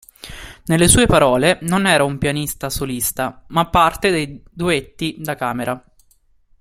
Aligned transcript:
Nelle 0.65 0.87
sue 0.87 1.05
parole, 1.05 1.59
non 1.61 1.85
era 1.85 2.03
un 2.03 2.17
pianista 2.17 2.71
solista, 2.71 3.43
ma 3.49 3.67
parte 3.69 4.09
dei 4.09 4.41
duetti 4.51 5.17
da 5.19 5.35
camera. 5.35 5.85